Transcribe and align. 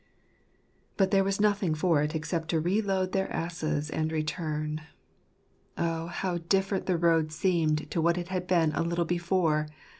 But 0.97 1.11
there 1.11 1.23
was 1.23 1.39
nothing 1.39 1.75
for 1.75 2.01
it 2.01 2.15
except 2.15 2.47
to 2.49 2.59
reload 2.59 3.11
their 3.11 3.31
asses 3.31 3.91
and 3.91 4.11
return. 4.11 4.81
Oh, 5.77 6.07
how 6.07 6.39
different 6.39 6.87
the 6.87 6.97
road 6.97 7.31
seemed 7.31 7.91
to 7.91 8.01
what 8.01 8.17
it 8.17 8.29
had 8.29 8.47
been 8.47 8.71
a 8.71 8.81
little 8.81 9.05
before 9.05 9.67